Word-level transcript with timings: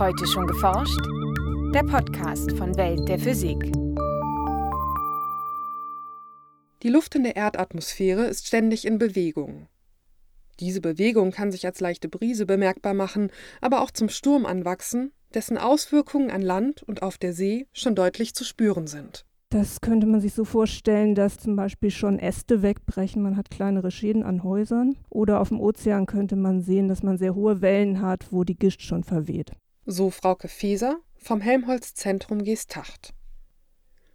Heute 0.00 0.26
schon 0.26 0.46
geforscht? 0.46 0.98
Der 1.74 1.82
Podcast 1.82 2.52
von 2.52 2.74
Welt 2.78 3.06
der 3.06 3.18
Physik. 3.18 3.70
Die 6.82 6.88
Luft 6.88 7.14
in 7.16 7.22
der 7.22 7.36
Erdatmosphäre 7.36 8.24
ist 8.24 8.46
ständig 8.46 8.86
in 8.86 8.96
Bewegung. 8.96 9.66
Diese 10.58 10.80
Bewegung 10.80 11.32
kann 11.32 11.52
sich 11.52 11.66
als 11.66 11.80
leichte 11.80 12.08
Brise 12.08 12.46
bemerkbar 12.46 12.94
machen, 12.94 13.30
aber 13.60 13.82
auch 13.82 13.90
zum 13.90 14.08
Sturm 14.08 14.46
anwachsen, 14.46 15.12
dessen 15.34 15.58
Auswirkungen 15.58 16.30
an 16.30 16.40
Land 16.40 16.82
und 16.82 17.02
auf 17.02 17.18
der 17.18 17.34
See 17.34 17.66
schon 17.74 17.94
deutlich 17.94 18.34
zu 18.34 18.44
spüren 18.44 18.86
sind. 18.86 19.26
Das 19.50 19.82
könnte 19.82 20.06
man 20.06 20.22
sich 20.22 20.32
so 20.32 20.46
vorstellen, 20.46 21.14
dass 21.14 21.36
zum 21.36 21.56
Beispiel 21.56 21.90
schon 21.90 22.18
Äste 22.18 22.62
wegbrechen, 22.62 23.20
man 23.20 23.36
hat 23.36 23.50
kleinere 23.50 23.90
Schäden 23.90 24.22
an 24.22 24.44
Häusern. 24.44 24.96
Oder 25.10 25.40
auf 25.40 25.48
dem 25.48 25.60
Ozean 25.60 26.06
könnte 26.06 26.36
man 26.36 26.62
sehen, 26.62 26.88
dass 26.88 27.02
man 27.02 27.18
sehr 27.18 27.34
hohe 27.34 27.60
Wellen 27.60 28.00
hat, 28.00 28.32
wo 28.32 28.44
die 28.44 28.56
Gischt 28.56 28.80
schon 28.80 29.04
verweht. 29.04 29.52
So 29.92 30.10
Frauke 30.10 30.46
Feser 30.46 31.00
vom 31.16 31.40
Helmholtz-Zentrum 31.40 32.44
Geesthacht. 32.44 33.12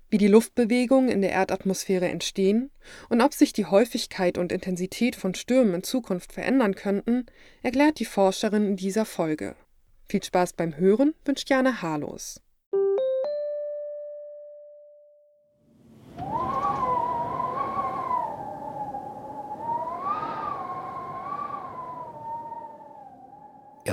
Wie 0.10 0.18
die 0.18 0.30
Luftbewegungen 0.30 1.10
in 1.10 1.22
der 1.22 1.32
Erdatmosphäre 1.32 2.08
entstehen 2.08 2.72
und 3.10 3.20
ob 3.20 3.34
sich 3.34 3.52
die 3.52 3.66
Häufigkeit 3.66 4.38
und 4.38 4.54
Intensität 4.54 5.18
von 5.18 5.36
Stürmen 5.36 5.74
in 5.74 5.84
Zukunft 5.84 6.32
verändern 6.32 6.76
könnten, 6.76 7.26
erklärt 7.62 8.00
die 8.00 8.06
Forscherin 8.06 8.66
in 8.66 8.78
dieser 8.78 9.04
Folge. 9.04 9.58
Viel 10.08 10.24
Spaß 10.24 10.54
beim 10.54 10.78
Hören 10.78 11.14
wünscht 11.26 11.50
Jana 11.50 11.82
Harlos. 11.82 12.40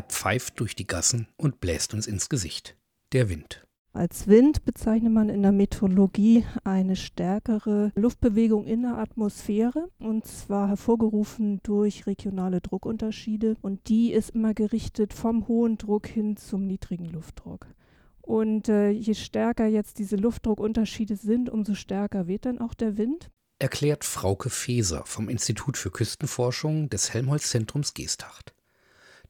Er 0.03 0.09
pfeift 0.09 0.59
durch 0.59 0.75
die 0.75 0.87
Gassen 0.89 1.29
und 1.37 1.61
bläst 1.61 1.95
uns 1.95 2.09
ins 2.09 2.29
Gesicht. 2.29 2.77
Der 3.13 3.29
Wind. 3.29 3.65
Als 3.93 4.27
Wind 4.27 4.65
bezeichnet 4.65 5.13
man 5.13 5.29
in 5.29 5.43
der 5.43 5.53
Meteorologie 5.53 6.45
eine 6.65 6.97
stärkere 6.97 7.93
Luftbewegung 7.95 8.65
in 8.65 8.83
der 8.83 8.99
Atmosphäre 8.99 9.91
und 10.01 10.27
zwar 10.27 10.67
hervorgerufen 10.67 11.61
durch 11.63 12.09
regionale 12.09 12.61
Druckunterschiede 12.61 13.57
und 13.63 13.89
die 13.89 14.13
ist 14.13 14.31
immer 14.31 14.55
gerichtet 14.55 15.13
vom 15.13 15.47
hohen 15.47 15.79
Druck 15.79 16.09
hin 16.09 16.37
zum 16.37 16.67
niedrigen 16.67 17.07
Luftdruck. 17.07 17.69
Und 18.23 18.69
äh, 18.69 18.91
je 18.91 19.15
stärker 19.15 19.67
jetzt 19.67 20.01
diese 20.01 20.17
Luftdruckunterschiede 20.17 21.15
sind, 21.15 21.49
umso 21.49 21.75
stärker 21.75 22.27
weht 22.27 22.45
dann 22.45 22.59
auch 22.59 22.75
der 22.75 22.97
Wind. 22.97 23.31
Erklärt 23.61 24.05
Frauke 24.05 24.51
Feser 24.51 25.05
vom 25.07 25.29
Institut 25.29 25.77
für 25.77 25.93
Küstenforschung 25.93 26.91
des 26.91 27.15
Helmholtz-Zentrums 27.15 27.95
Geesthacht. 27.95 28.53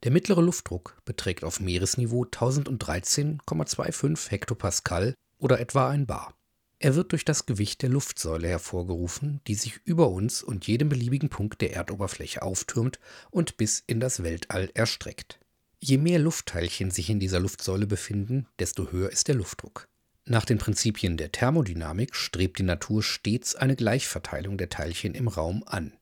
Der 0.04 0.10
mittlere 0.10 0.42
Luftdruck 0.42 1.00
beträgt 1.04 1.44
auf 1.44 1.60
Meeresniveau 1.60 2.24
1013,25 2.24 4.30
Hektopascal 4.30 5.14
oder 5.38 5.60
etwa 5.60 5.88
ein 5.88 6.06
Bar. 6.06 6.34
Er 6.80 6.96
wird 6.96 7.12
durch 7.12 7.24
das 7.24 7.46
Gewicht 7.46 7.82
der 7.82 7.90
Luftsäule 7.90 8.48
hervorgerufen, 8.48 9.40
die 9.46 9.54
sich 9.54 9.78
über 9.84 10.08
uns 10.08 10.42
und 10.42 10.66
jedem 10.66 10.88
beliebigen 10.88 11.28
Punkt 11.28 11.60
der 11.60 11.74
Erdoberfläche 11.74 12.42
auftürmt 12.42 12.98
und 13.30 13.56
bis 13.56 13.84
in 13.86 14.00
das 14.00 14.24
Weltall 14.24 14.70
erstreckt. 14.74 15.38
Je 15.78 15.98
mehr 15.98 16.18
Luftteilchen 16.18 16.90
sich 16.90 17.08
in 17.08 17.20
dieser 17.20 17.38
Luftsäule 17.38 17.86
befinden, 17.86 18.48
desto 18.58 18.90
höher 18.90 19.10
ist 19.10 19.28
der 19.28 19.36
Luftdruck. 19.36 19.86
Nach 20.24 20.44
den 20.44 20.58
Prinzipien 20.58 21.16
der 21.16 21.30
Thermodynamik 21.30 22.16
strebt 22.16 22.58
die 22.58 22.64
Natur 22.64 23.04
stets 23.04 23.54
eine 23.54 23.76
Gleichverteilung 23.76 24.58
der 24.58 24.68
Teilchen 24.68 25.14
im 25.14 25.28
Raum 25.28 25.62
an. 25.66 25.92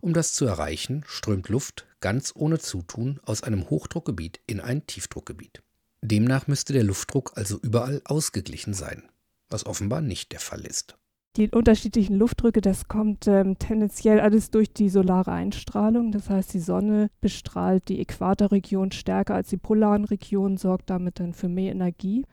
Um 0.00 0.14
das 0.14 0.32
zu 0.32 0.46
erreichen, 0.46 1.04
strömt 1.06 1.48
Luft 1.48 1.86
ganz 2.00 2.32
ohne 2.34 2.58
Zutun 2.58 3.20
aus 3.22 3.42
einem 3.42 3.68
Hochdruckgebiet 3.68 4.40
in 4.46 4.60
ein 4.60 4.86
Tiefdruckgebiet. 4.86 5.62
Demnach 6.02 6.46
müsste 6.46 6.72
der 6.72 6.84
Luftdruck 6.84 7.32
also 7.36 7.58
überall 7.60 8.00
ausgeglichen 8.06 8.72
sein, 8.72 9.02
was 9.50 9.66
offenbar 9.66 10.00
nicht 10.00 10.32
der 10.32 10.40
Fall 10.40 10.62
ist. 10.62 10.96
Die 11.36 11.50
unterschiedlichen 11.50 12.16
Luftdrücke, 12.16 12.60
das 12.60 12.88
kommt 12.88 13.28
ähm, 13.28 13.58
tendenziell 13.58 14.18
alles 14.18 14.50
durch 14.50 14.72
die 14.72 14.88
solare 14.88 15.30
Einstrahlung. 15.30 16.10
Das 16.10 16.28
heißt, 16.28 16.52
die 16.54 16.60
Sonne 16.60 17.08
bestrahlt 17.20 17.88
die 17.88 18.00
Äquatorregion 18.00 18.90
stärker 18.90 19.34
als 19.34 19.50
die 19.50 19.56
polaren 19.56 20.06
Regionen, 20.06 20.56
sorgt 20.56 20.90
damit 20.90 21.20
dann 21.20 21.34
für 21.34 21.48
mehr 21.48 21.70
Energie 21.70 22.24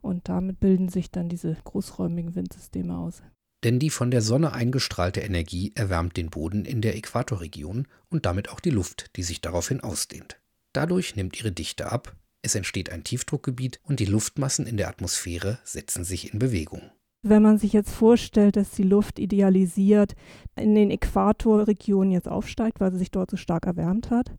und 0.00 0.28
damit 0.28 0.60
bilden 0.60 0.88
sich 0.88 1.10
dann 1.10 1.28
diese 1.28 1.54
großräumigen 1.64 2.34
Windsysteme 2.34 2.96
aus 2.96 3.22
denn 3.66 3.80
die 3.80 3.90
von 3.90 4.12
der 4.12 4.22
Sonne 4.22 4.52
eingestrahlte 4.52 5.22
Energie 5.22 5.72
erwärmt 5.74 6.16
den 6.16 6.30
Boden 6.30 6.64
in 6.64 6.82
der 6.82 6.94
Äquatorregion 6.94 7.88
und 8.08 8.24
damit 8.24 8.48
auch 8.48 8.60
die 8.60 8.70
Luft, 8.70 9.10
die 9.16 9.24
sich 9.24 9.40
daraufhin 9.40 9.80
ausdehnt. 9.80 10.40
Dadurch 10.72 11.16
nimmt 11.16 11.36
ihre 11.36 11.50
Dichte 11.50 11.90
ab, 11.90 12.14
es 12.42 12.54
entsteht 12.54 12.92
ein 12.92 13.02
Tiefdruckgebiet 13.02 13.80
und 13.82 13.98
die 13.98 14.04
Luftmassen 14.04 14.68
in 14.68 14.76
der 14.76 14.86
Atmosphäre 14.86 15.58
setzen 15.64 16.04
sich 16.04 16.32
in 16.32 16.38
Bewegung. 16.38 16.80
Wenn 17.22 17.42
man 17.42 17.58
sich 17.58 17.72
jetzt 17.72 17.90
vorstellt, 17.90 18.54
dass 18.54 18.70
die 18.70 18.84
Luft 18.84 19.18
idealisiert 19.18 20.14
in 20.54 20.76
den 20.76 20.92
Äquatorregionen 20.92 22.12
jetzt 22.12 22.28
aufsteigt, 22.28 22.78
weil 22.78 22.92
sie 22.92 22.98
sich 22.98 23.10
dort 23.10 23.32
so 23.32 23.36
stark 23.36 23.66
erwärmt 23.66 24.10
hat, 24.10 24.30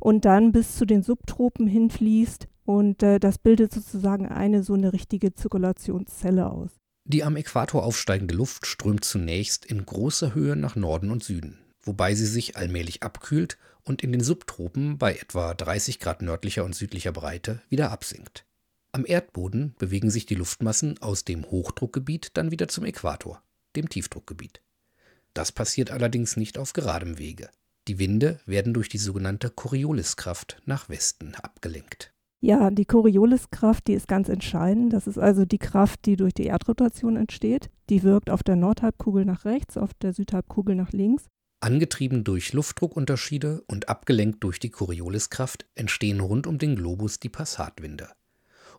und 0.00 0.24
dann 0.24 0.50
bis 0.50 0.74
zu 0.74 0.86
den 0.86 1.04
Subtropen 1.04 1.68
hinfließt, 1.68 2.48
und 2.64 3.04
äh, 3.04 3.20
das 3.20 3.38
bildet 3.38 3.72
sozusagen 3.72 4.26
eine 4.26 4.64
so 4.64 4.74
eine 4.74 4.92
richtige 4.92 5.34
Zirkulationszelle 5.34 6.50
aus. 6.50 6.81
Die 7.04 7.24
am 7.24 7.36
Äquator 7.36 7.82
aufsteigende 7.82 8.34
Luft 8.34 8.66
strömt 8.66 9.04
zunächst 9.04 9.64
in 9.64 9.84
großer 9.84 10.34
Höhe 10.34 10.56
nach 10.56 10.76
Norden 10.76 11.10
und 11.10 11.24
Süden, 11.24 11.58
wobei 11.82 12.14
sie 12.14 12.26
sich 12.26 12.56
allmählich 12.56 13.02
abkühlt 13.02 13.58
und 13.82 14.02
in 14.02 14.12
den 14.12 14.22
Subtropen 14.22 14.98
bei 14.98 15.16
etwa 15.16 15.54
30 15.54 15.98
Grad 15.98 16.22
nördlicher 16.22 16.64
und 16.64 16.74
südlicher 16.74 17.12
Breite 17.12 17.60
wieder 17.68 17.90
absinkt. 17.90 18.46
Am 18.92 19.04
Erdboden 19.06 19.74
bewegen 19.78 20.10
sich 20.10 20.26
die 20.26 20.34
Luftmassen 20.34 21.00
aus 21.00 21.24
dem 21.24 21.50
Hochdruckgebiet 21.50 22.30
dann 22.34 22.50
wieder 22.50 22.68
zum 22.68 22.84
Äquator, 22.84 23.42
dem 23.74 23.88
Tiefdruckgebiet. 23.88 24.62
Das 25.34 25.50
passiert 25.50 25.90
allerdings 25.90 26.36
nicht 26.36 26.58
auf 26.58 26.72
geradem 26.72 27.18
Wege. 27.18 27.50
Die 27.88 27.98
Winde 27.98 28.38
werden 28.46 28.74
durch 28.74 28.88
die 28.88 28.98
sogenannte 28.98 29.50
Corioliskraft 29.50 30.60
nach 30.66 30.88
Westen 30.88 31.34
abgelenkt. 31.34 32.12
Ja, 32.44 32.72
die 32.72 32.86
Corioliskraft, 32.86 33.86
die 33.86 33.92
ist 33.92 34.08
ganz 34.08 34.28
entscheidend. 34.28 34.92
Das 34.92 35.06
ist 35.06 35.16
also 35.16 35.44
die 35.44 35.58
Kraft, 35.58 36.04
die 36.06 36.16
durch 36.16 36.34
die 36.34 36.46
Erdrotation 36.46 37.14
entsteht. 37.14 37.70
Die 37.88 38.02
wirkt 38.02 38.30
auf 38.30 38.42
der 38.42 38.56
Nordhalbkugel 38.56 39.24
nach 39.24 39.44
rechts, 39.44 39.76
auf 39.76 39.94
der 39.94 40.12
Südhalbkugel 40.12 40.74
nach 40.74 40.90
links. 40.90 41.28
Angetrieben 41.60 42.24
durch 42.24 42.52
Luftdruckunterschiede 42.52 43.62
und 43.68 43.88
abgelenkt 43.88 44.42
durch 44.42 44.58
die 44.58 44.70
Corioliskraft 44.70 45.66
entstehen 45.76 46.18
rund 46.18 46.48
um 46.48 46.58
den 46.58 46.74
Globus 46.74 47.20
die 47.20 47.28
Passatwinde. 47.28 48.08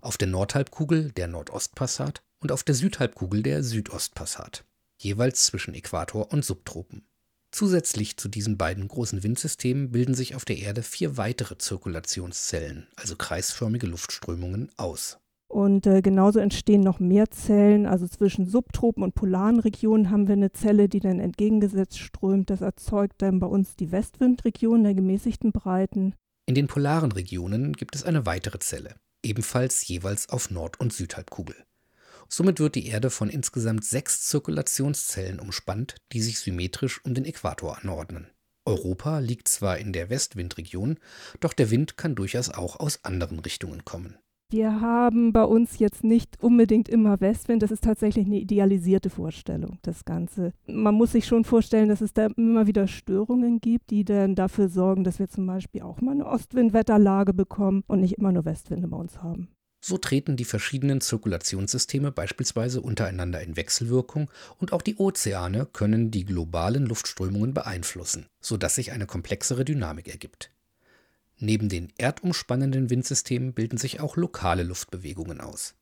Auf 0.02 0.18
der 0.18 0.28
Nordhalbkugel 0.28 1.14
der 1.14 1.30
Nordostpassat 1.30 2.22
und 2.40 2.52
auf 2.52 2.64
der 2.64 2.76
Südhalbkugel 2.76 3.44
der 3.44 3.64
Südostpassat, 3.64 4.66
jeweils 4.98 5.46
zwischen 5.46 5.74
Äquator 5.74 6.34
und 6.34 6.44
Subtropen. 6.44 7.08
Zusätzlich 7.54 8.18
zu 8.18 8.30
diesen 8.30 8.58
beiden 8.58 8.88
großen 8.88 9.22
Windsystemen 9.22 9.92
bilden 9.92 10.16
sich 10.16 10.34
auf 10.34 10.44
der 10.44 10.58
Erde 10.58 10.82
vier 10.82 11.18
weitere 11.18 11.56
Zirkulationszellen, 11.56 12.88
also 12.96 13.16
kreisförmige 13.16 13.86
Luftströmungen, 13.86 14.72
aus. 14.76 15.20
Und 15.50 15.86
äh, 15.86 16.02
genauso 16.02 16.40
entstehen 16.40 16.82
noch 16.82 17.00
mehr 17.00 17.30
Zellen. 17.30 17.86
Also 17.86 18.08
zwischen 18.08 18.48
Subtropen 18.48 19.04
und 19.04 19.14
polaren 19.14 19.60
Regionen 19.60 20.10
haben 20.10 20.28
wir 20.28 20.34
eine 20.34 20.52
Zelle, 20.52 20.90
die 20.90 21.00
dann 21.00 21.20
entgegengesetzt 21.20 22.00
strömt. 22.00 22.50
Das 22.50 22.62
erzeugt 22.62 23.22
dann 23.22 23.40
bei 23.40 23.46
uns 23.46 23.76
die 23.76 23.92
Westwindregion 23.92 24.84
der 24.84 24.96
gemäßigten 24.96 25.52
Breiten. 25.52 26.16
In 26.48 26.56
den 26.56 26.66
polaren 26.66 27.12
Regionen 27.12 27.74
gibt 27.74 27.96
es 27.96 28.04
eine 28.04 28.26
weitere 28.26 28.58
Zelle, 28.58 28.96
ebenfalls 29.24 29.88
jeweils 29.88 30.28
auf 30.28 30.50
Nord- 30.50 30.80
und 30.80 30.92
Südhalbkugel. 30.92 31.56
Somit 32.36 32.60
wird 32.60 32.74
die 32.74 32.88
Erde 32.88 33.12
von 33.12 33.30
insgesamt 33.30 33.86
sechs 33.86 34.24
Zirkulationszellen 34.24 35.40
umspannt, 35.40 35.98
die 36.14 36.20
sich 36.20 36.40
symmetrisch 36.40 37.00
um 37.06 37.14
den 37.14 37.26
Äquator 37.26 37.78
anordnen. 37.80 38.26
Europa 38.66 39.20
liegt 39.20 39.48
zwar 39.48 39.78
in 39.78 39.94
der 39.94 40.10
Westwindregion, 40.10 40.98
doch 41.42 41.54
der 41.54 41.70
Wind 41.70 41.96
kann 41.96 42.16
durchaus 42.16 42.50
auch 42.50 42.80
aus 42.80 43.06
anderen 43.06 43.38
Richtungen 43.38 43.86
kommen. 43.86 44.18
Wir 44.50 44.82
haben 44.82 45.32
bei 45.32 45.44
uns 45.44 45.78
jetzt 45.78 46.04
nicht 46.04 46.42
unbedingt 46.42 46.90
immer 46.90 47.22
Westwind, 47.22 47.62
das 47.62 47.70
ist 47.70 47.84
tatsächlich 47.84 48.26
eine 48.26 48.40
idealisierte 48.40 49.12
Vorstellung, 49.12 49.78
das 49.84 50.04
Ganze. 50.04 50.54
Man 50.66 50.96
muss 50.96 51.12
sich 51.12 51.28
schon 51.28 51.44
vorstellen, 51.44 51.88
dass 51.88 52.02
es 52.02 52.14
da 52.14 52.30
immer 52.36 52.66
wieder 52.66 52.88
Störungen 52.88 53.62
gibt, 53.62 53.92
die 53.92 54.06
dann 54.06 54.34
dafür 54.34 54.70
sorgen, 54.70 55.04
dass 55.04 55.20
wir 55.20 55.30
zum 55.30 55.46
Beispiel 55.46 55.84
auch 55.84 56.02
mal 56.02 56.14
eine 56.14 56.26
Ostwindwetterlage 56.26 57.36
bekommen 57.36 57.84
und 57.86 58.00
nicht 58.00 58.18
immer 58.18 58.32
nur 58.32 58.46
Westwinde 58.46 58.88
bei 58.88 58.98
uns 58.98 59.22
haben. 59.22 59.50
So 59.86 59.98
treten 59.98 60.38
die 60.38 60.46
verschiedenen 60.46 61.02
Zirkulationssysteme 61.02 62.14
beispielsweise 62.14 62.80
untereinander 62.80 63.42
in 63.42 63.58
Wechselwirkung 63.58 64.32
und 64.58 64.72
auch 64.72 64.82
die 64.82 64.96
Ozeane 64.96 65.66
können 65.66 66.10
die 66.10 66.24
globalen 66.24 66.86
Luftströmungen 66.86 67.54
beeinflussen, 67.54 68.28
sodass 68.40 68.76
sich 68.76 68.94
eine 68.94 69.08
komplexere 69.08 69.66
Dynamik 69.66 70.08
ergibt. 70.08 70.52
Neben 71.38 71.68
den 71.68 71.92
erdumspannenden 71.98 72.90
Windsystemen 72.90 73.52
bilden 73.52 73.78
sich 73.78 74.00
auch 74.00 74.16
lokale 74.16 74.64
Luftbewegungen 74.64 75.42
aus. 75.42 75.76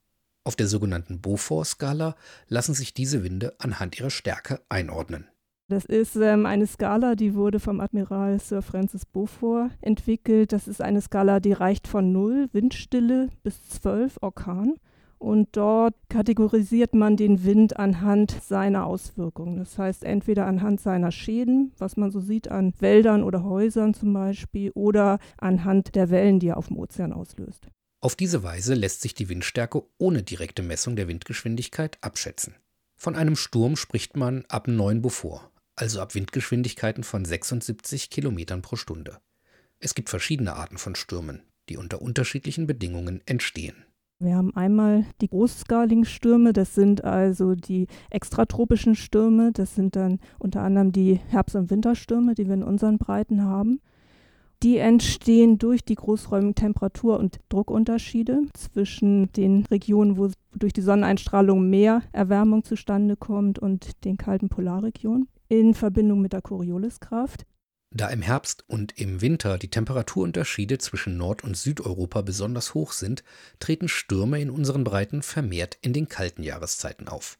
Auf 0.43 0.55
der 0.55 0.67
sogenannten 0.67 1.21
Beaufort-Skala 1.21 2.15
lassen 2.47 2.73
sich 2.73 2.95
diese 2.95 3.23
Winde 3.23 3.53
anhand 3.59 3.99
ihrer 3.99 4.09
Stärke 4.09 4.61
einordnen. 4.67 5.27
Das 5.71 5.85
ist 5.85 6.17
ähm, 6.17 6.45
eine 6.45 6.67
Skala, 6.67 7.15
die 7.15 7.33
wurde 7.33 7.61
vom 7.61 7.79
Admiral 7.79 8.37
Sir 8.41 8.61
Francis 8.61 9.05
Beaufort 9.05 9.69
entwickelt. 9.79 10.51
Das 10.51 10.67
ist 10.67 10.81
eine 10.81 10.99
Skala, 10.99 11.39
die 11.39 11.53
reicht 11.53 11.87
von 11.87 12.11
0, 12.11 12.49
Windstille, 12.51 13.29
bis 13.41 13.69
12, 13.69 14.17
Orkan. 14.19 14.75
Und 15.17 15.55
dort 15.55 15.95
kategorisiert 16.09 16.93
man 16.93 17.15
den 17.15 17.45
Wind 17.45 17.79
anhand 17.79 18.35
seiner 18.43 18.85
Auswirkungen. 18.85 19.55
Das 19.55 19.77
heißt, 19.77 20.03
entweder 20.03 20.45
anhand 20.45 20.81
seiner 20.81 21.13
Schäden, 21.13 21.71
was 21.77 21.95
man 21.95 22.11
so 22.11 22.19
sieht 22.19 22.49
an 22.49 22.73
Wäldern 22.81 23.23
oder 23.23 23.45
Häusern 23.45 23.93
zum 23.93 24.11
Beispiel, 24.11 24.71
oder 24.71 25.19
anhand 25.37 25.95
der 25.95 26.09
Wellen, 26.09 26.41
die 26.41 26.47
er 26.47 26.57
auf 26.57 26.67
dem 26.67 26.79
Ozean 26.79 27.13
auslöst. 27.13 27.67
Auf 28.01 28.17
diese 28.17 28.43
Weise 28.43 28.73
lässt 28.73 29.03
sich 29.03 29.13
die 29.13 29.29
Windstärke 29.29 29.83
ohne 29.99 30.21
direkte 30.21 30.63
Messung 30.63 30.97
der 30.97 31.07
Windgeschwindigkeit 31.07 31.97
abschätzen. 32.01 32.55
Von 32.97 33.15
einem 33.15 33.35
Sturm 33.35 33.77
spricht 33.77 34.17
man 34.17 34.43
ab 34.49 34.67
9 34.67 35.01
Beaufort, 35.01 35.50
also 35.81 35.99
ab 35.99 36.13
Windgeschwindigkeiten 36.13 37.03
von 37.03 37.25
76 37.25 38.11
Kilometern 38.11 38.61
pro 38.61 38.75
Stunde. 38.75 39.17
Es 39.79 39.95
gibt 39.95 40.09
verschiedene 40.09 40.53
Arten 40.53 40.77
von 40.77 40.93
Stürmen, 40.93 41.41
die 41.69 41.77
unter 41.77 42.03
unterschiedlichen 42.03 42.67
Bedingungen 42.67 43.21
entstehen. 43.25 43.75
Wir 44.19 44.35
haben 44.35 44.55
einmal 44.55 45.05
die 45.21 45.29
großskaligen 45.29 46.05
Stürme, 46.05 46.53
das 46.53 46.75
sind 46.75 47.03
also 47.03 47.55
die 47.55 47.87
extratropischen 48.11 48.93
Stürme, 48.93 49.51
das 49.51 49.73
sind 49.73 49.95
dann 49.95 50.19
unter 50.37 50.61
anderem 50.61 50.91
die 50.91 51.15
Herbst- 51.15 51.55
und 51.55 51.71
Winterstürme, 51.71 52.35
die 52.35 52.45
wir 52.45 52.53
in 52.53 52.63
unseren 52.63 52.99
Breiten 52.99 53.43
haben. 53.43 53.81
Die 54.61 54.77
entstehen 54.77 55.57
durch 55.57 55.83
die 55.83 55.95
großräumigen 55.95 56.53
Temperatur- 56.53 57.17
und 57.17 57.39
Druckunterschiede 57.49 58.43
zwischen 58.53 59.31
den 59.33 59.65
Regionen, 59.65 60.17
wo 60.17 60.29
durch 60.53 60.73
die 60.73 60.81
Sonneneinstrahlung 60.81 61.67
mehr 61.67 62.03
Erwärmung 62.11 62.63
zustande 62.63 63.15
kommt 63.15 63.57
und 63.57 64.05
den 64.05 64.17
kalten 64.17 64.49
Polarregionen 64.49 65.27
in 65.51 65.73
Verbindung 65.73 66.21
mit 66.21 66.31
der 66.31 66.41
Corioliskraft. 66.41 67.45
Da 67.93 68.07
im 68.07 68.21
Herbst 68.21 68.63
und 68.69 68.97
im 68.97 69.19
Winter 69.19 69.57
die 69.57 69.69
Temperaturunterschiede 69.69 70.77
zwischen 70.77 71.17
Nord- 71.17 71.43
und 71.43 71.57
Südeuropa 71.57 72.21
besonders 72.21 72.73
hoch 72.73 72.93
sind, 72.93 73.25
treten 73.59 73.89
Stürme 73.89 74.39
in 74.39 74.49
unseren 74.49 74.85
Breiten 74.85 75.21
vermehrt 75.21 75.77
in 75.81 75.91
den 75.91 76.07
kalten 76.07 76.41
Jahreszeiten 76.41 77.09
auf. 77.09 77.37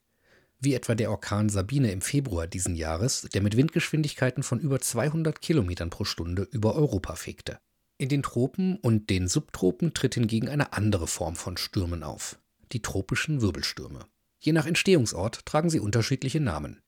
Wie 0.59 0.73
etwa 0.73 0.93
der 0.93 1.09
Orkan 1.09 1.47
Sabine 1.47 1.89
im 1.93 2.01
Februar 2.01 2.47
diesen 2.47 2.75
Jahres, 2.75 3.21
der 3.33 3.41
mit 3.41 3.55
Windgeschwindigkeiten 3.55 4.43
von 4.43 4.59
über 4.59 4.81
200 4.81 5.41
Kilometern 5.41 5.89
pro 5.89 6.03
Stunde 6.03 6.45
über 6.51 6.75
Europa 6.75 7.15
fegte. 7.15 7.59
In 7.97 8.09
den 8.09 8.23
Tropen 8.23 8.75
und 8.75 9.09
den 9.09 9.29
Subtropen 9.29 9.93
tritt 9.93 10.15
hingegen 10.15 10.49
eine 10.49 10.73
andere 10.73 11.07
Form 11.07 11.37
von 11.37 11.55
Stürmen 11.55 12.03
auf, 12.03 12.37
die 12.73 12.81
tropischen 12.81 13.41
Wirbelstürme. 13.41 14.05
Je 14.37 14.51
nach 14.51 14.65
Entstehungsort 14.65 15.45
tragen 15.45 15.69
sie 15.69 15.79
unterschiedliche 15.79 16.41
Namen. 16.41 16.81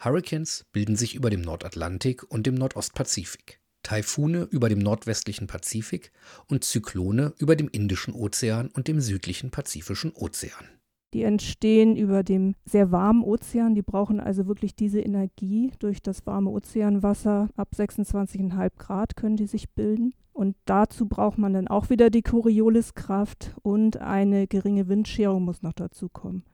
Hurricanes 0.00 0.64
bilden 0.72 0.94
sich 0.94 1.16
über 1.16 1.28
dem 1.28 1.40
Nordatlantik 1.40 2.24
und 2.30 2.46
dem 2.46 2.54
Nordostpazifik, 2.54 3.60
Taifune 3.82 4.46
über 4.50 4.68
dem 4.68 4.78
nordwestlichen 4.78 5.48
Pazifik 5.48 6.12
und 6.46 6.62
Zyklone 6.62 7.34
über 7.38 7.56
dem 7.56 7.68
Indischen 7.68 8.14
Ozean 8.14 8.68
und 8.68 8.86
dem 8.86 9.00
südlichen 9.00 9.50
Pazifischen 9.50 10.12
Ozean. 10.14 10.68
Die 11.14 11.22
entstehen 11.22 11.96
über 11.96 12.22
dem 12.22 12.54
sehr 12.64 12.92
warmen 12.92 13.24
Ozean. 13.24 13.74
Die 13.74 13.82
brauchen 13.82 14.20
also 14.20 14.46
wirklich 14.46 14.76
diese 14.76 15.00
Energie 15.00 15.72
durch 15.78 16.02
das 16.02 16.26
warme 16.26 16.50
Ozeanwasser. 16.50 17.48
Ab 17.56 17.70
26,5 17.74 18.70
Grad 18.76 19.16
können 19.16 19.36
die 19.36 19.46
sich 19.46 19.70
bilden. 19.70 20.12
Und 20.32 20.54
dazu 20.66 21.08
braucht 21.08 21.38
man 21.38 21.54
dann 21.54 21.66
auch 21.66 21.90
wieder 21.90 22.10
die 22.10 22.22
Corioliskraft 22.22 23.56
und 23.62 23.96
eine 23.96 24.46
geringe 24.46 24.86
Windscherung 24.86 25.44
muss 25.44 25.62
noch 25.62 25.72
dazu 25.72 26.08
kommen. 26.08 26.44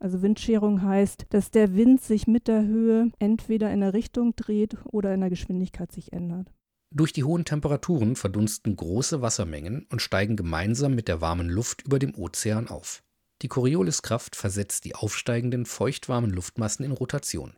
Also 0.00 0.22
Windscherung 0.22 0.82
heißt, 0.82 1.26
dass 1.28 1.50
der 1.50 1.74
Wind 1.74 2.02
sich 2.02 2.26
mit 2.26 2.48
der 2.48 2.62
Höhe 2.64 3.12
entweder 3.18 3.70
in 3.70 3.80
der 3.80 3.92
Richtung 3.92 4.34
dreht 4.34 4.78
oder 4.86 5.12
in 5.12 5.20
der 5.20 5.28
Geschwindigkeit 5.28 5.92
sich 5.92 6.14
ändert. 6.14 6.50
Durch 6.92 7.12
die 7.12 7.22
hohen 7.22 7.44
Temperaturen 7.44 8.16
verdunsten 8.16 8.74
große 8.74 9.20
Wassermengen 9.20 9.86
und 9.90 10.00
steigen 10.00 10.36
gemeinsam 10.36 10.94
mit 10.94 11.06
der 11.06 11.20
warmen 11.20 11.50
Luft 11.50 11.82
über 11.82 11.98
dem 11.98 12.14
Ozean 12.14 12.68
auf. 12.68 13.02
Die 13.42 13.48
Corioliskraft 13.48 14.36
versetzt 14.36 14.86
die 14.86 14.94
aufsteigenden 14.94 15.66
feuchtwarmen 15.66 16.30
Luftmassen 16.30 16.84
in 16.84 16.92
Rotation. 16.92 17.52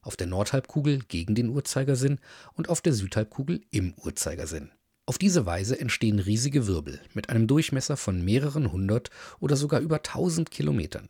Auf 0.00 0.16
der 0.16 0.28
Nordhalbkugel 0.28 1.00
gegen 1.08 1.34
den 1.34 1.48
Uhrzeigersinn 1.48 2.20
und 2.54 2.68
auf 2.68 2.80
der 2.80 2.92
Südhalbkugel 2.92 3.60
im 3.70 3.92
Uhrzeigersinn. 3.94 4.70
Auf 5.04 5.18
diese 5.18 5.46
Weise 5.46 5.78
entstehen 5.78 6.20
riesige 6.20 6.68
Wirbel 6.68 7.00
mit 7.12 7.28
einem 7.28 7.48
Durchmesser 7.48 7.96
von 7.96 8.24
mehreren 8.24 8.70
hundert 8.70 9.10
oder 9.40 9.56
sogar 9.56 9.80
über 9.80 10.02
tausend 10.02 10.52
Kilometern. 10.52 11.08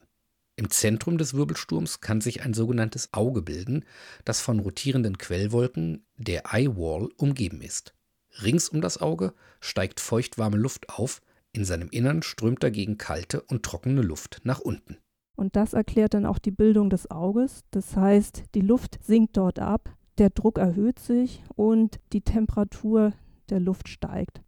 Im 0.63 0.71
Zentrum 0.71 1.19
des 1.19 1.35
Wirbelsturms 1.35 2.01
kann 2.01 2.21
sich 2.21 2.45
ein 2.45 2.55
sogenanntes 2.55 3.13
Auge 3.13 3.43
bilden, 3.43 3.85
das 4.25 4.41
von 4.41 4.61
rotierenden 4.61 5.19
Quellwolken, 5.19 6.07
der 6.17 6.55
Eye-Wall, 6.55 7.09
umgeben 7.17 7.61
ist. 7.63 7.97
Rings 8.45 8.69
um 8.69 8.81
das 8.81 9.01
Auge 9.01 9.35
steigt 9.59 9.99
feuchtwarme 9.99 10.57
Luft 10.57 10.89
auf, 10.89 11.21
in 11.51 11.65
seinem 11.65 11.89
Innern 11.89 12.23
strömt 12.23 12.63
dagegen 12.63 12.97
kalte 12.97 13.43
und 13.43 13.65
trockene 13.65 14.03
Luft 14.03 14.43
nach 14.45 14.61
unten. 14.61 14.99
Und 15.35 15.57
das 15.57 15.73
erklärt 15.73 16.15
dann 16.15 16.27
auch 16.27 16.39
die 16.39 16.53
Bildung 16.53 16.91
des 16.91 17.11
Auges. 17.11 17.65
Das 17.73 17.97
heißt, 17.97 18.45
die 18.55 18.61
Luft 18.61 19.01
sinkt 19.03 19.37
dort 19.39 19.59
ab, 19.59 19.93
der 20.19 20.31
Druck 20.31 20.59
erhöht 20.59 21.01
sich 21.01 21.43
und 21.57 21.99
die 22.13 22.21
Temperatur 22.21 23.15
der 23.51 23.59
Luft 23.59 23.89
steigt. 23.89 24.43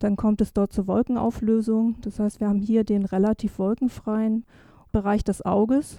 Dann 0.00 0.16
kommt 0.16 0.40
es 0.40 0.52
dort 0.52 0.72
zur 0.72 0.88
Wolkenauflösung. 0.88 2.00
Das 2.00 2.18
heißt, 2.18 2.40
wir 2.40 2.48
haben 2.48 2.58
hier 2.58 2.82
den 2.82 3.04
relativ 3.04 3.60
wolkenfreien 3.60 4.44
Bereich 4.92 5.24
des 5.24 5.44
Auges. 5.44 5.98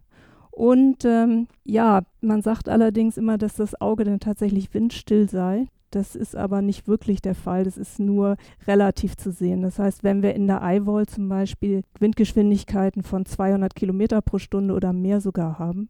Und 0.51 1.03
ähm, 1.03 1.47
ja, 1.63 2.03
man 2.21 2.41
sagt 2.43 2.69
allerdings 2.69 3.17
immer, 3.17 3.37
dass 3.37 3.55
das 3.55 3.79
Auge 3.81 4.03
dann 4.03 4.19
tatsächlich 4.19 4.73
windstill 4.73 5.27
sei. 5.27 5.67
Das 5.89 6.15
ist 6.15 6.35
aber 6.35 6.61
nicht 6.61 6.87
wirklich 6.87 7.21
der 7.21 7.35
Fall. 7.35 7.63
Das 7.63 7.77
ist 7.77 7.99
nur 7.99 8.37
relativ 8.67 9.15
zu 9.15 9.31
sehen. 9.31 9.61
Das 9.61 9.79
heißt, 9.79 10.03
wenn 10.03 10.23
wir 10.23 10.33
in 10.33 10.47
der 10.47 10.61
Eyewall 10.61 11.05
zum 11.05 11.29
Beispiel 11.29 11.83
Windgeschwindigkeiten 11.99 13.03
von 13.03 13.25
200 13.25 13.75
Kilometer 13.75 14.21
pro 14.21 14.37
Stunde 14.37 14.73
oder 14.73 14.93
mehr 14.93 15.21
sogar 15.21 15.59
haben, 15.59 15.89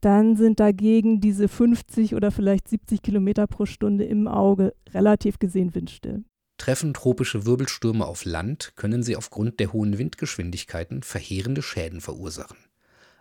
dann 0.00 0.36
sind 0.36 0.60
dagegen 0.60 1.20
diese 1.20 1.46
50 1.48 2.14
oder 2.14 2.30
vielleicht 2.30 2.68
70 2.68 3.02
Kilometer 3.02 3.46
pro 3.46 3.66
Stunde 3.66 4.04
im 4.04 4.26
Auge 4.26 4.74
relativ 4.92 5.38
gesehen 5.38 5.74
windstill. 5.74 6.24
Treffen 6.60 6.92
tropische 6.92 7.46
Wirbelstürme 7.46 8.04
auf 8.04 8.26
Land, 8.26 8.74
können 8.76 9.02
sie 9.02 9.16
aufgrund 9.16 9.60
der 9.60 9.72
hohen 9.72 9.96
Windgeschwindigkeiten 9.96 11.02
verheerende 11.02 11.62
Schäden 11.62 12.02
verursachen. 12.02 12.58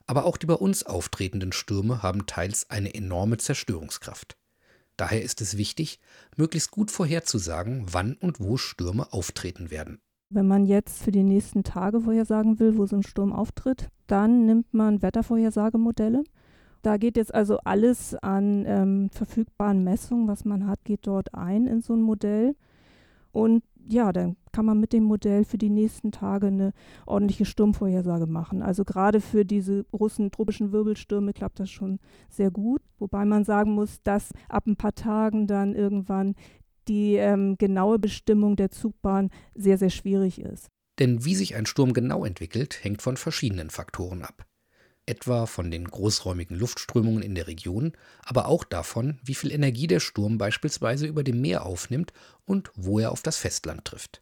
Aber 0.06 0.26
auch 0.26 0.36
die 0.36 0.46
bei 0.46 0.56
uns 0.56 0.86
auftretenden 0.86 1.54
Stürme 1.54 2.04
haben 2.04 2.26
teils 2.26 2.70
eine 2.70 2.94
enorme 2.94 3.38
Zerstörungskraft. 3.38 4.36
Daher 4.98 5.24
ist 5.24 5.40
es 5.40 5.56
wichtig, 5.56 6.02
möglichst 6.36 6.72
gut 6.72 6.92
vorherzusagen, 6.92 7.86
wann 7.90 8.16
und 8.16 8.42
wo 8.42 8.58
Stürme 8.58 9.14
auftreten 9.14 9.72
werden. 9.72 10.02
Wenn 10.30 10.46
man 10.46 10.66
jetzt 10.66 11.02
für 11.02 11.12
die 11.12 11.24
nächsten 11.24 11.64
Tage 11.64 12.02
vorhersagen 12.02 12.60
will, 12.60 12.78
wo 12.78 12.88
so 12.88 12.98
ein 12.98 13.04
Sturm 13.04 13.32
auftritt, 13.32 13.88
dann 14.08 14.46
nimmt 14.48 14.74
man 14.74 15.02
Wettervorhersagemodelle. 15.02 16.26
Da 16.82 16.98
geht 16.98 17.16
jetzt 17.16 17.34
also 17.34 17.58
alles 17.60 18.16
an 18.16 18.66
ähm, 18.68 19.10
verfügbaren 19.12 19.86
Messungen, 19.86 20.28
was 20.28 20.44
man 20.44 20.68
hat, 20.68 20.84
geht 20.84 21.08
dort 21.08 21.34
ein 21.34 21.68
in 21.68 21.82
so 21.82 21.94
ein 21.94 22.02
Modell. 22.02 22.58
Und 23.32 23.64
ja, 23.88 24.12
dann 24.14 24.38
kann 24.52 24.66
man 24.66 24.80
mit 24.80 24.94
dem 24.94 25.04
Modell 25.04 25.44
für 25.44 25.58
die 25.58 25.70
nächsten 25.70 26.12
Tage 26.12 26.48
eine 26.48 26.74
ordentliche 27.06 27.46
Sturmvorhersage 27.46 28.28
machen. 28.28 28.62
Also 28.62 28.84
gerade 28.86 29.20
für 29.22 29.46
diese 29.46 29.84
großen 29.86 30.32
tropischen 30.32 30.72
Wirbelstürme 30.72 31.34
klappt 31.34 31.60
das 31.60 31.72
schon 31.72 32.00
sehr 32.30 32.52
gut. 32.52 32.82
Wobei 33.00 33.26
man 33.26 33.46
sagen 33.46 33.74
muss, 33.74 34.02
dass 34.04 34.30
ab 34.48 34.68
ein 34.68 34.76
paar 34.76 34.94
Tagen 34.94 35.48
dann 35.48 35.74
irgendwann 35.74 36.36
die 36.88 37.16
ähm, 37.16 37.58
genaue 37.58 38.00
Bestimmung 38.00 38.56
der 38.56 38.70
Zugbahn 38.70 39.30
sehr, 39.56 39.78
sehr 39.78 39.90
schwierig 39.90 40.40
ist. 40.42 40.68
Denn 41.00 41.24
wie 41.26 41.36
sich 41.36 41.56
ein 41.56 41.66
Sturm 41.66 41.94
genau 41.94 42.26
entwickelt, 42.26 42.84
hängt 42.84 43.02
von 43.02 43.18
verschiedenen 43.18 43.70
Faktoren 43.70 44.24
ab 44.24 44.49
etwa 45.10 45.46
von 45.46 45.72
den 45.72 45.86
großräumigen 45.86 46.58
Luftströmungen 46.58 47.24
in 47.24 47.36
der 47.36 47.48
Region, 47.48 47.94
aber 48.24 48.48
auch 48.48 48.64
davon, 48.64 49.20
wie 49.24 49.36
viel 49.36 49.52
Energie 49.52 49.88
der 49.88 50.00
Sturm 50.00 50.38
beispielsweise 50.38 51.08
über 51.08 51.24
dem 51.24 51.42
Meer 51.42 51.66
aufnimmt 51.66 52.14
und 52.46 52.72
wo 52.76 53.00
er 53.00 53.12
auf 53.12 53.22
das 53.22 53.38
Festland 53.38 53.86
trifft. 53.86 54.22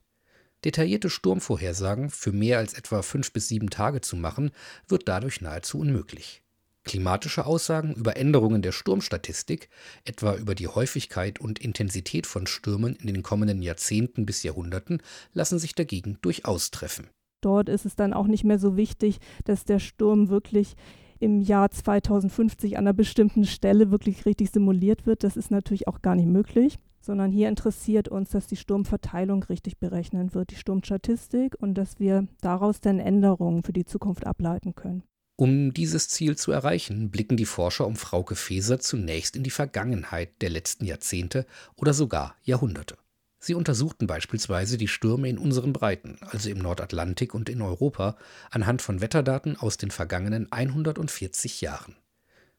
Detaillierte 0.63 1.09
Sturmvorhersagen 1.09 2.09
für 2.09 2.31
mehr 2.31 2.57
als 2.57 2.73
etwa 2.73 3.01
fünf 3.01 3.31
bis 3.31 3.47
sieben 3.47 3.69
Tage 3.69 4.01
zu 4.01 4.15
machen, 4.15 4.51
wird 4.87 5.07
dadurch 5.07 5.41
nahezu 5.41 5.79
unmöglich. 5.79 6.41
Klimatische 6.83 7.45
Aussagen 7.45 7.93
über 7.93 8.15
Änderungen 8.15 8.61
der 8.61 8.71
Sturmstatistik, 8.71 9.69
etwa 10.05 10.35
über 10.35 10.55
die 10.55 10.69
Häufigkeit 10.69 11.39
und 11.39 11.59
Intensität 11.59 12.25
von 12.25 12.47
Stürmen 12.47 12.95
in 12.95 13.07
den 13.07 13.23
kommenden 13.23 13.61
Jahrzehnten 13.61 14.25
bis 14.25 14.41
Jahrhunderten, 14.43 15.01
lassen 15.33 15.59
sich 15.59 15.75
dagegen 15.75 16.17
durchaus 16.21 16.71
treffen. 16.71 17.09
Dort 17.41 17.69
ist 17.69 17.85
es 17.85 17.95
dann 17.95 18.13
auch 18.13 18.27
nicht 18.27 18.43
mehr 18.43 18.59
so 18.59 18.77
wichtig, 18.77 19.19
dass 19.45 19.65
der 19.65 19.79
Sturm 19.79 20.29
wirklich 20.29 20.75
im 21.19 21.41
Jahr 21.41 21.69
2050 21.69 22.77
an 22.77 22.85
einer 22.85 22.93
bestimmten 22.93 23.45
Stelle 23.45 23.91
wirklich 23.91 24.25
richtig 24.25 24.51
simuliert 24.51 25.05
wird. 25.05 25.23
Das 25.23 25.37
ist 25.37 25.51
natürlich 25.51 25.87
auch 25.87 26.01
gar 26.01 26.15
nicht 26.15 26.27
möglich, 26.27 26.77
sondern 26.99 27.31
hier 27.31 27.49
interessiert 27.49 28.07
uns, 28.09 28.29
dass 28.31 28.47
die 28.47 28.55
Sturmverteilung 28.55 29.43
richtig 29.43 29.77
berechnet 29.79 30.35
wird, 30.35 30.51
die 30.51 30.55
Sturmstatistik 30.55 31.55
und 31.59 31.75
dass 31.75 31.99
wir 31.99 32.27
daraus 32.41 32.81
dann 32.81 32.99
Änderungen 32.99 33.63
für 33.63 33.73
die 33.73 33.85
Zukunft 33.85 34.25
ableiten 34.25 34.75
können. 34.75 35.03
Um 35.39 35.71
dieses 35.71 36.09
Ziel 36.09 36.35
zu 36.35 36.51
erreichen, 36.51 37.11
blicken 37.11 37.37
die 37.37 37.45
Forscher 37.45 37.85
um 37.85 37.95
Frauke 37.95 38.35
Feser 38.35 38.79
zunächst 38.79 39.35
in 39.35 39.43
die 39.43 39.51
Vergangenheit 39.51 40.41
der 40.41 40.49
letzten 40.49 40.85
Jahrzehnte 40.85 41.45
oder 41.75 41.93
sogar 41.93 42.35
Jahrhunderte. 42.43 42.97
Sie 43.39 43.53
untersuchten 43.53 44.07
beispielsweise 44.07 44.77
die 44.77 44.87
Stürme 44.87 45.29
in 45.29 45.37
unseren 45.37 45.73
Breiten, 45.73 46.17
also 46.31 46.49
im 46.49 46.57
Nordatlantik 46.57 47.33
und 47.33 47.49
in 47.49 47.61
Europa, 47.61 48.17
anhand 48.49 48.81
von 48.81 49.01
Wetterdaten 49.01 49.57
aus 49.57 49.77
den 49.77 49.91
vergangenen 49.91 50.51
140 50.51 51.61
Jahren. 51.61 51.95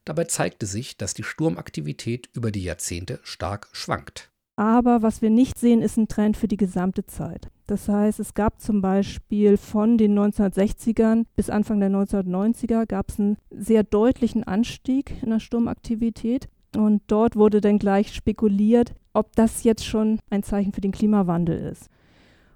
Dabei 0.05 0.23
zeigte 0.23 0.65
sich, 0.65 0.97
dass 0.97 1.13
die 1.13 1.23
Sturmaktivität 1.23 2.29
über 2.33 2.51
die 2.51 2.63
Jahrzehnte 2.63 3.19
stark 3.23 3.67
schwankt. 3.73 4.31
Aber 4.55 5.01
was 5.01 5.21
wir 5.21 5.29
nicht 5.29 5.57
sehen, 5.57 5.81
ist 5.81 5.97
ein 5.97 6.07
Trend 6.07 6.35
für 6.35 6.49
die 6.49 6.57
gesamte 6.57 7.05
Zeit. 7.05 7.49
Das 7.67 7.87
heißt, 7.87 8.19
es 8.19 8.33
gab 8.33 8.59
zum 8.59 8.81
Beispiel 8.81 9.55
von 9.55 9.97
den 9.97 10.17
1960ern 10.17 11.25
bis 11.35 11.49
Anfang 11.49 11.79
der 11.79 11.89
1990er 11.89 12.85
gab 12.85 13.09
es 13.09 13.19
einen 13.19 13.37
sehr 13.51 13.83
deutlichen 13.83 14.43
Anstieg 14.43 15.21
in 15.21 15.29
der 15.29 15.39
Sturmaktivität. 15.39 16.49
Und 16.75 17.01
dort 17.07 17.35
wurde 17.35 17.61
dann 17.61 17.79
gleich 17.79 18.13
spekuliert, 18.13 18.93
ob 19.13 19.35
das 19.35 19.63
jetzt 19.63 19.85
schon 19.85 20.19
ein 20.29 20.43
Zeichen 20.43 20.73
für 20.73 20.81
den 20.81 20.91
Klimawandel 20.91 21.57
ist. 21.59 21.89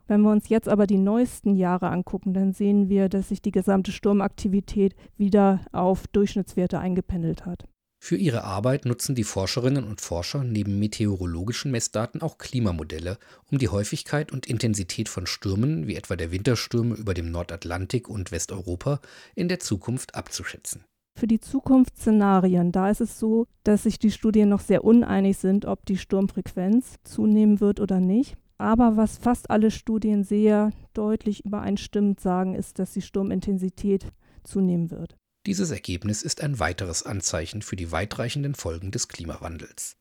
Wenn 0.08 0.22
wir 0.22 0.32
uns 0.32 0.50
jetzt 0.50 0.68
aber 0.68 0.86
die 0.86 0.98
neuesten 0.98 1.56
Jahre 1.56 1.90
angucken, 1.90 2.34
dann 2.34 2.54
sehen 2.54 2.90
wir, 2.90 3.10
dass 3.10 3.30
sich 3.30 3.42
die 3.42 3.52
gesamte 3.52 3.92
Sturmaktivität 3.92 4.96
wieder 5.18 5.62
auf 5.72 6.08
Durchschnittswerte 6.08 6.80
eingependelt 6.80 7.46
hat. 7.46 7.66
Für 8.04 8.18
ihre 8.18 8.44
Arbeit 8.44 8.84
nutzen 8.84 9.16
die 9.16 9.24
Forscherinnen 9.24 9.86
und 9.86 10.02
Forscher 10.02 10.44
neben 10.44 10.78
meteorologischen 10.78 11.72
Messdaten 11.72 12.22
auch 12.22 12.38
Klimamodelle, 12.38 13.18
um 13.50 13.60
die 13.60 13.70
Häufigkeit 13.70 14.34
und 14.34 14.46
Intensität 14.46 15.08
von 15.08 15.26
Stürmen, 15.26 15.88
wie 15.88 15.96
etwa 15.96 16.18
der 16.18 16.30
Winterstürme 16.34 16.96
über 16.96 17.14
dem 17.14 17.32
Nordatlantik 17.32 18.10
und 18.10 18.34
Westeuropa, 18.34 19.00
in 19.36 19.48
der 19.48 19.62
Zukunft 19.62 20.16
abzuschätzen. 20.16 20.84
Für 21.16 21.28
die 21.28 21.40
Zukunftsszenarien, 21.40 22.72
da 22.72 22.90
ist 22.90 23.02
es 23.02 23.20
so, 23.20 23.48
dass 23.64 23.84
sich 23.84 24.00
die 24.00 24.12
Studien 24.12 24.50
noch 24.50 24.62
sehr 24.62 24.84
uneinig 24.84 25.38
sind, 25.38 25.66
ob 25.66 25.86
die 25.86 25.98
Sturmfrequenz 25.98 26.96
zunehmen 27.04 27.60
wird 27.60 27.80
oder 27.80 28.00
nicht. 28.00 28.36
Aber 28.58 28.98
was 28.98 29.18
fast 29.18 29.50
alle 29.50 29.72
Studien 29.72 30.24
sehr 30.24 30.72
deutlich 30.94 31.46
übereinstimmend 31.46 32.20
sagen, 32.20 32.56
ist, 32.56 32.80
dass 32.80 32.94
die 32.94 33.02
Sturmintensität 33.02 34.08
zunehmen 34.44 34.92
wird. 34.92 35.16
Dieses 35.46 35.72
Ergebnis 35.72 36.22
ist 36.24 36.42
ein 36.42 36.60
weiteres 36.60 37.04
Anzeichen 37.04 37.62
für 37.62 37.76
die 37.76 37.92
weitreichenden 37.92 38.56
Folgen 38.56 38.92
des 38.92 39.08
Klimawandels. 39.08 39.98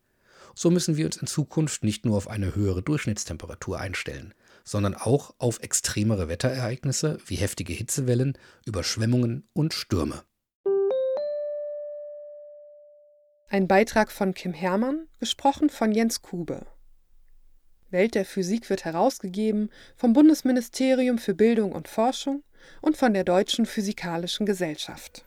So 0.54 0.70
müssen 0.70 0.96
wir 0.96 1.06
uns 1.06 1.16
in 1.16 1.26
Zukunft 1.26 1.82
nicht 1.82 2.04
nur 2.04 2.16
auf 2.16 2.28
eine 2.28 2.54
höhere 2.54 2.82
Durchschnittstemperatur 2.82 3.80
einstellen, 3.80 4.34
sondern 4.64 4.94
auch 4.94 5.34
auf 5.38 5.60
extremere 5.60 6.28
Wetterereignisse 6.28 7.18
wie 7.26 7.36
heftige 7.36 7.72
Hitzewellen, 7.72 8.38
Überschwemmungen 8.64 9.48
und 9.52 9.74
Stürme. 9.74 10.22
Ein 13.52 13.68
Beitrag 13.68 14.10
von 14.10 14.32
Kim 14.32 14.54
Herrmann, 14.54 15.08
gesprochen 15.20 15.68
von 15.68 15.92
Jens 15.92 16.22
Kube. 16.22 16.64
Welt 17.90 18.14
der 18.14 18.24
Physik 18.24 18.70
wird 18.70 18.86
herausgegeben 18.86 19.68
vom 19.94 20.14
Bundesministerium 20.14 21.18
für 21.18 21.34
Bildung 21.34 21.72
und 21.72 21.86
Forschung 21.86 22.44
und 22.80 22.96
von 22.96 23.12
der 23.12 23.24
Deutschen 23.24 23.66
Physikalischen 23.66 24.46
Gesellschaft. 24.46 25.26